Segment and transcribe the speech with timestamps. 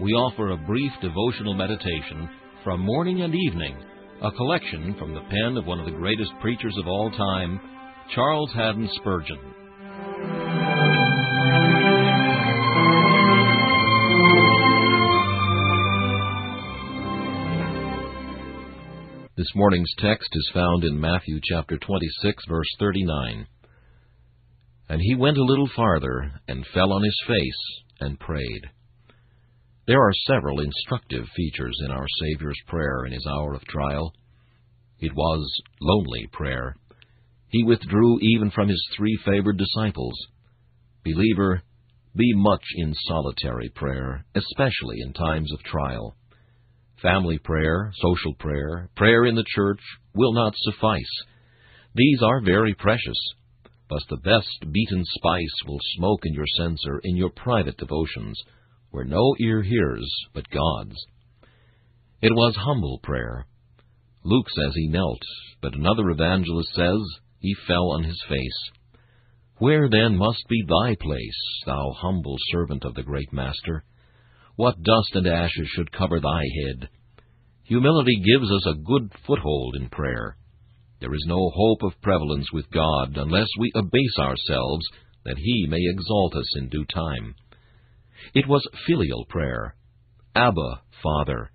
[0.00, 2.28] we offer a brief devotional meditation
[2.62, 3.76] from morning and evening,
[4.22, 7.60] a collection from the pen of one of the greatest preachers of all time,
[8.14, 9.38] Charles Haddon Spurgeon.
[19.36, 23.46] This morning's text is found in Matthew chapter 26, verse 39.
[24.88, 28.70] And he went a little farther, and fell on his face, and prayed.
[29.88, 34.12] There are several instructive features in our Savior's prayer in his hour of trial.
[35.00, 35.50] It was
[35.80, 36.76] lonely prayer.
[37.48, 40.14] He withdrew even from his three favored disciples.
[41.06, 41.62] Believer,
[42.14, 46.14] be much in solitary prayer, especially in times of trial.
[47.00, 49.80] Family prayer, social prayer, prayer in the church
[50.14, 51.22] will not suffice.
[51.94, 53.18] These are very precious,
[53.88, 58.38] but the best beaten spice will smoke in your censer in your private devotions
[58.90, 60.96] where no ear hears but God's.
[62.20, 63.46] It was humble prayer.
[64.24, 65.22] Luke says he knelt,
[65.62, 66.98] but another evangelist says
[67.38, 68.70] he fell on his face.
[69.58, 73.84] Where then must be thy place, thou humble servant of the great Master?
[74.56, 76.88] What dust and ashes should cover thy head?
[77.64, 80.36] Humility gives us a good foothold in prayer.
[81.00, 84.84] There is no hope of prevalence with God unless we abase ourselves
[85.24, 87.34] that He may exalt us in due time.
[88.34, 89.74] It was filial prayer.
[90.34, 91.50] Abba, Father.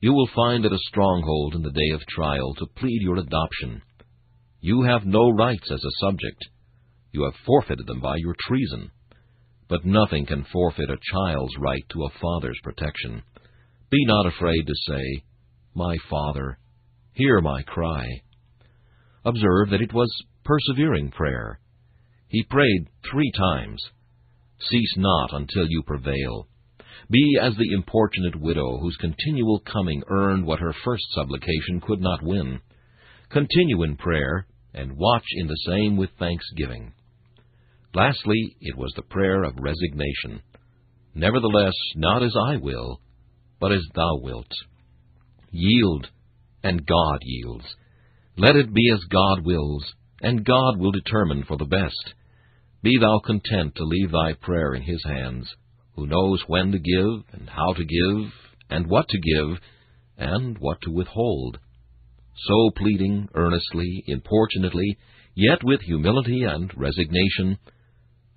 [0.00, 3.82] You will find it a stronghold in the day of trial to plead your adoption.
[4.60, 6.44] You have no rights as a subject.
[7.12, 8.90] You have forfeited them by your treason.
[9.68, 13.22] But nothing can forfeit a child's right to a father's protection.
[13.90, 15.24] Be not afraid to say,
[15.74, 16.58] My Father,
[17.12, 18.22] hear my cry.
[19.24, 20.10] Observe that it was
[20.44, 21.60] persevering prayer.
[22.28, 23.82] He prayed three times.
[24.70, 26.48] Cease not until you prevail.
[27.10, 32.22] Be as the importunate widow whose continual coming earned what her first supplication could not
[32.22, 32.60] win.
[33.30, 36.92] Continue in prayer, and watch in the same with thanksgiving.
[37.94, 40.42] Lastly, it was the prayer of resignation.
[41.14, 43.00] Nevertheless, not as I will,
[43.60, 44.50] but as thou wilt.
[45.50, 46.06] Yield,
[46.62, 47.66] and God yields.
[48.36, 49.84] Let it be as God wills,
[50.22, 52.14] and God will determine for the best.
[52.82, 55.48] Be thou content to leave thy prayer in his hands,
[55.94, 58.32] who knows when to give, and how to give,
[58.70, 59.58] and what to give,
[60.18, 61.58] and what to withhold.
[62.48, 64.96] so pleading earnestly, importunately,
[65.34, 67.58] yet with humility and resignation,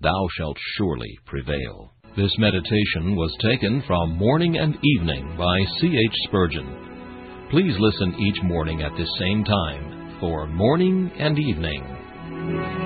[0.00, 1.92] thou shalt surely prevail.
[2.16, 5.86] This meditation was taken from Morning and Evening by C.
[5.86, 6.14] H.
[6.28, 7.48] Spurgeon.
[7.50, 12.85] Please listen each morning at this same time for Morning and Evening.